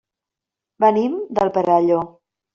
Venim 0.85 1.19
del 1.41 1.53
Perelló. 1.59 2.03